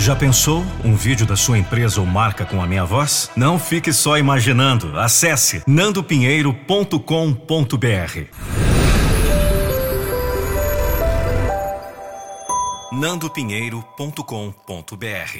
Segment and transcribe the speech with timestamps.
[0.00, 3.30] Já pensou um vídeo da sua empresa ou marca com a minha voz?
[3.36, 4.98] Não fique só imaginando.
[4.98, 6.96] Acesse nandopinheiro.com.br.
[12.90, 15.38] nandopinheiro.com.br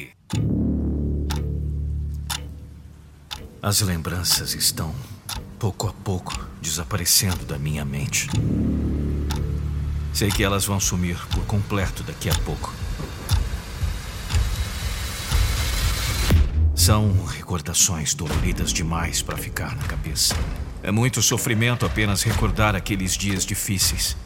[3.63, 4.93] As lembranças estão,
[5.57, 8.29] pouco a pouco, desaparecendo da minha mente.
[10.13, 12.71] Sei que elas vão sumir por completo daqui a pouco.
[16.81, 20.35] São recordações doloridas demais para ficar na cabeça.
[20.81, 24.17] É muito sofrimento apenas recordar aqueles dias difíceis.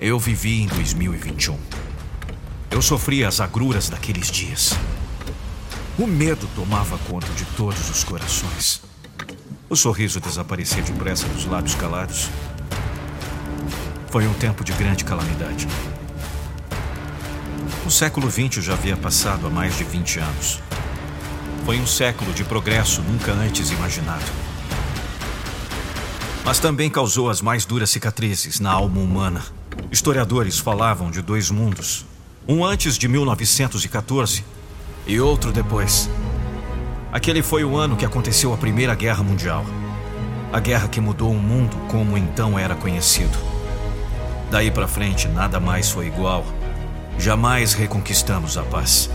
[0.00, 1.56] Eu vivi em 2021.
[2.72, 4.72] Eu sofri as agruras daqueles dias.
[5.96, 8.82] O medo tomava conta de todos os corações.
[9.70, 12.28] O sorriso desaparecia depressa dos lábios calados.
[14.10, 15.68] Foi um tempo de grande calamidade.
[17.86, 20.60] O século XX já havia passado há mais de 20 anos.
[21.64, 24.24] Foi um século de progresso nunca antes imaginado.
[26.44, 29.40] Mas também causou as mais duras cicatrizes na alma humana.
[29.90, 32.04] Historiadores falavam de dois mundos:
[32.48, 34.44] um antes de 1914
[35.06, 36.10] e outro depois.
[37.12, 39.64] Aquele foi o ano que aconteceu a Primeira Guerra Mundial.
[40.52, 43.38] A guerra que mudou o mundo como então era conhecido.
[44.50, 46.44] Daí para frente, nada mais foi igual.
[47.18, 49.08] Jamais reconquistamos a paz.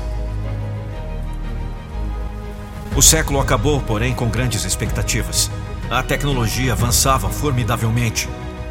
[2.97, 5.51] O século acabou, porém, com grandes expectativas.
[5.87, 8.27] A tecnologia avançava formidavelmente.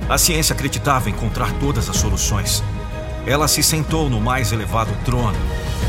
[0.09, 2.61] A ciência acreditava encontrar todas as soluções.
[3.25, 5.39] Ela se sentou no mais elevado trono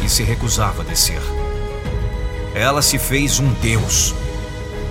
[0.05, 1.19] e se recusava a descer.
[2.53, 4.13] Ela se fez um deus.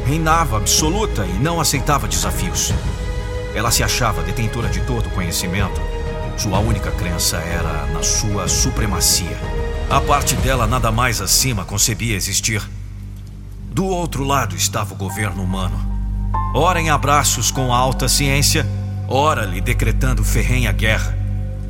[0.05, 2.75] Reinava absoluta e não aceitava desafios.
[3.55, 5.81] Ela se achava detentora de todo conhecimento.
[6.36, 9.38] Sua única crença era na sua supremacia.
[9.88, 12.60] A parte dela nada mais acima concebia existir.
[13.77, 15.78] Do outro lado estava o governo humano.
[16.55, 18.66] Ora em abraços com a alta ciência,
[19.06, 21.14] ora lhe decretando ferrenha guerra.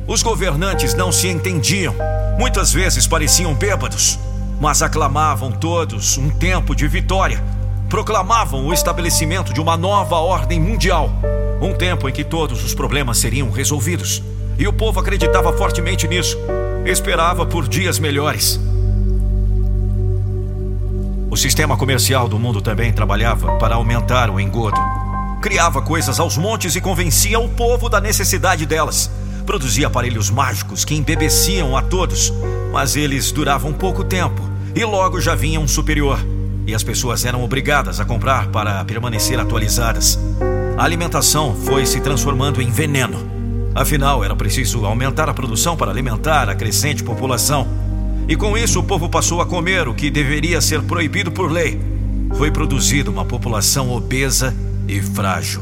[0.07, 1.93] Os governantes não se entendiam.
[2.39, 4.17] Muitas vezes pareciam bêbados,
[4.57, 7.43] mas aclamavam todos um tempo de vitória.
[7.89, 11.11] Proclamavam o estabelecimento de uma nova ordem mundial.
[11.61, 14.23] Um tempo em que todos os problemas seriam resolvidos.
[14.57, 16.37] E o povo acreditava fortemente nisso.
[16.85, 18.61] Esperava por dias melhores.
[21.37, 24.81] O sistema comercial do mundo também trabalhava para aumentar o engodo.
[25.39, 29.07] Criava coisas aos montes e convencia o povo da necessidade delas.
[29.45, 32.33] Produzia aparelhos mágicos que embebeciam a todos,
[32.73, 34.41] mas eles duravam pouco tempo
[34.75, 36.17] e logo já vinham um superior.
[36.65, 40.17] E as pessoas eram obrigadas a comprar para permanecer atualizadas.
[40.75, 43.29] A alimentação foi se transformando em veneno.
[43.75, 47.86] Afinal, era preciso aumentar a produção para alimentar a crescente população.
[48.27, 51.79] E com isso o povo passou a comer o que deveria ser proibido por lei.
[52.37, 54.53] Foi produzida uma população obesa
[54.85, 55.61] e frágil.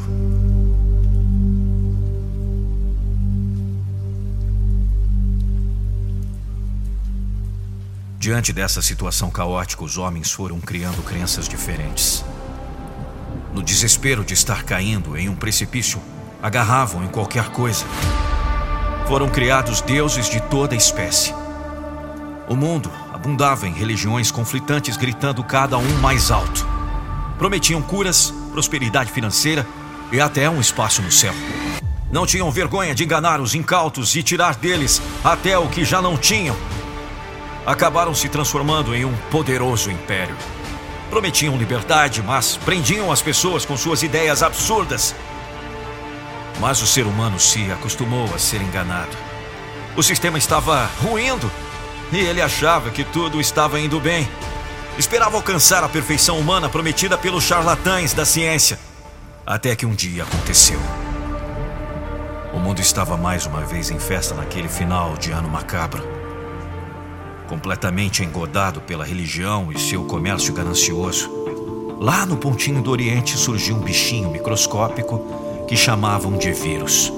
[8.17, 12.25] Diante dessa situação caótica, os homens foram criando crenças diferentes.
[13.53, 16.01] No desespero de estar caindo em um precipício,
[16.41, 17.85] agarravam em qualquer coisa.
[19.07, 21.44] Foram criados deuses de toda espécie
[22.47, 26.67] o mundo abundava em religiões conflitantes gritando cada um mais alto.
[27.37, 29.65] Prometiam curas, prosperidade financeira
[30.11, 31.33] e até um espaço no céu.
[32.11, 36.17] Não tinham vergonha de enganar os incautos e tirar deles até o que já não
[36.17, 36.55] tinham.
[37.65, 40.35] Acabaram se transformando em um poderoso império.
[41.09, 45.15] Prometiam liberdade, mas prendiam as pessoas com suas ideias absurdas.
[46.59, 49.17] Mas o ser humano se acostumou a ser enganado.
[49.97, 51.51] O sistema estava ruindo
[52.11, 54.27] e ele achava que tudo estava indo bem.
[54.97, 58.79] Esperava alcançar a perfeição humana prometida pelos charlatães da ciência.
[59.45, 60.79] Até que um dia aconteceu.
[62.53, 66.01] O mundo estava mais uma vez em festa naquele final de ano macabro.
[67.47, 71.29] Completamente engodado pela religião e seu comércio ganancioso.
[71.99, 77.11] Lá no pontinho do Oriente surgiu um bichinho microscópico que chamavam de vírus.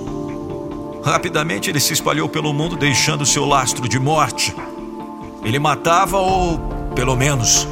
[1.03, 4.53] Rapidamente ele se espalhou pelo mundo, deixando seu lastro de morte.
[5.47, 6.59] Ele matava ou,
[6.93, 7.65] pelo menos,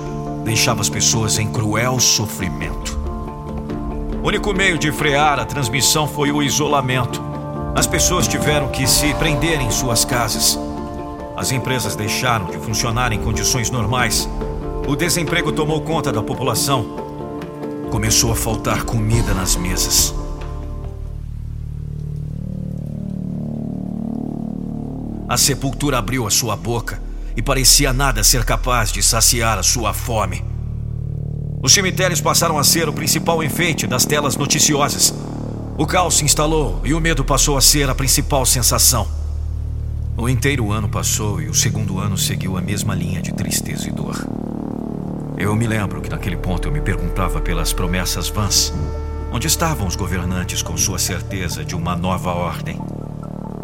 [0.46, 2.98] deixava as pessoas em cruel sofrimento.
[4.24, 7.22] O único meio de frear a transmissão foi o isolamento.
[7.76, 10.58] As pessoas tiveram que se prender em suas casas.
[11.36, 14.26] As empresas deixaram de funcionar em condições normais.
[14.88, 16.86] O desemprego tomou conta da população.
[17.92, 20.16] Começou a faltar comida nas mesas.
[25.28, 27.04] A sepultura abriu a sua boca
[27.36, 30.44] e parecia nada ser capaz de saciar a sua fome.
[31.62, 35.14] Os cemitérios passaram a ser o principal enfeite das telas noticiosas.
[35.78, 39.08] O caos se instalou e o medo passou a ser a principal sensação.
[40.18, 43.92] O inteiro ano passou e o segundo ano seguiu a mesma linha de tristeza e
[43.92, 44.16] dor.
[45.38, 48.74] Eu me lembro que naquele ponto eu me perguntava pelas promessas vãs.
[49.32, 52.80] Onde estavam os governantes com sua certeza de uma nova ordem?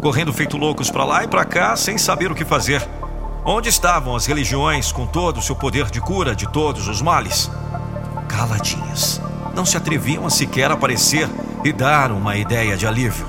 [0.02, 2.86] Correndo feito loucos para lá e para cá sem saber o que fazer.
[3.44, 7.50] Onde estavam as religiões com todo o seu poder de cura de todos os males?
[8.28, 9.20] Caladinhas.
[9.52, 11.28] Não se atreviam a sequer aparecer
[11.64, 13.26] e dar uma ideia de alívio.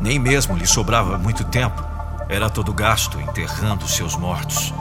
[0.00, 1.84] Nem mesmo lhe sobrava muito tempo
[2.28, 4.72] era todo gasto enterrando seus mortos.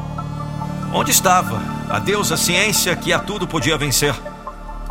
[0.94, 1.60] Onde estava
[1.90, 4.14] a deusa ciência que a tudo podia vencer?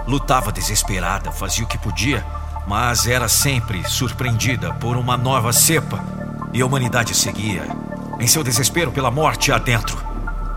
[0.09, 2.27] Lutava desesperada, fazia o que podia,
[2.67, 6.05] mas era sempre surpreendida por uma nova cepa
[6.53, 7.88] e a humanidade seguia
[8.19, 9.99] em seu desespero pela morte adentro.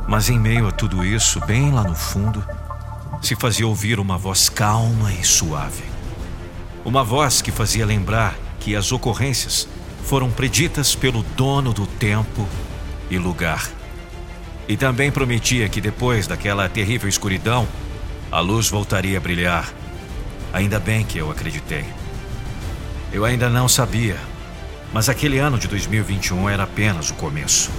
[0.08, 2.44] Mas em meio a tudo isso, bem lá no fundo,
[3.22, 5.84] se fazia ouvir uma voz calma e suave.
[6.84, 9.68] Uma voz que fazia lembrar que as ocorrências
[10.04, 12.48] foram preditas pelo dono do tempo
[13.10, 13.70] e lugar.
[14.68, 17.68] E também prometia que depois daquela terrível escuridão,
[18.32, 19.72] a luz voltaria a brilhar.
[20.54, 21.86] Ainda bem que eu acreditei.
[23.14, 24.18] Eu ainda não sabia,
[24.94, 27.70] mas aquele ano de 2021 era apenas o começo.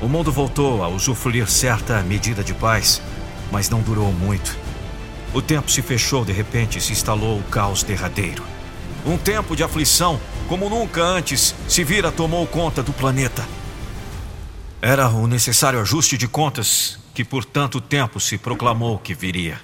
[0.00, 3.02] O mundo voltou a usufruir certa medida de paz,
[3.50, 4.56] mas não durou muito.
[5.32, 8.42] O tempo se fechou de repente e se instalou o caos derradeiro.
[9.06, 13.46] Um tempo de aflição como nunca antes se vira tomou conta do planeta.
[14.82, 19.60] Era o necessário ajuste de contas que por tanto tempo se proclamou que viria.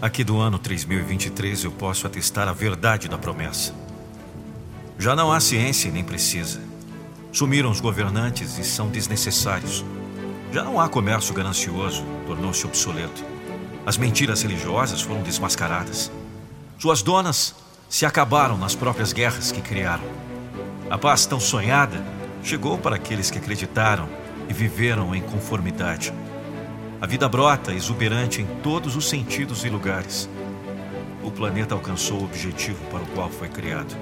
[0.00, 3.85] Aqui do ano 3023 eu posso atestar a verdade da promessa.
[4.98, 6.60] Já não há ciência nem precisa.
[7.30, 9.84] Sumiram os governantes e são desnecessários.
[10.50, 13.22] Já não há comércio ganancioso, tornou-se obsoleto.
[13.84, 16.10] As mentiras religiosas foram desmascaradas.
[16.78, 17.54] Suas donas
[17.90, 20.04] se acabaram nas próprias guerras que criaram.
[20.90, 22.02] A paz tão sonhada
[22.42, 24.08] chegou para aqueles que acreditaram
[24.48, 26.12] e viveram em conformidade.
[27.00, 30.26] A vida brota exuberante em todos os sentidos e lugares.
[31.22, 33.94] O planeta alcançou o objetivo para o qual foi criado.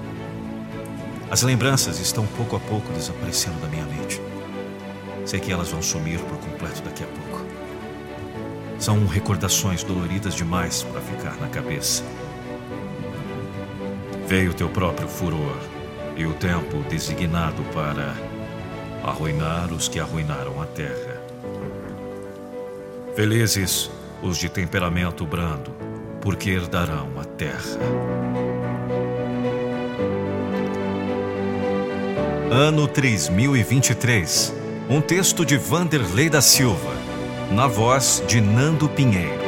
[1.29, 4.21] As lembranças estão pouco a pouco desaparecendo da minha mente.
[5.25, 7.45] Sei que elas vão sumir por completo daqui a pouco.
[8.77, 12.03] São recordações doloridas demais para ficar na cabeça.
[14.27, 15.57] Veio teu próprio furor
[16.15, 18.15] e o tempo designado para
[19.03, 21.21] arruinar os que arruinaram a terra.
[23.15, 23.89] Felizes
[24.21, 25.71] os de temperamento brando,
[26.21, 28.44] porque herdarão a terra.
[32.51, 34.53] Ano 3023.
[34.87, 36.93] Um texto de Vanderlei da Silva,
[37.51, 39.44] na voz de Nando Pinheiro.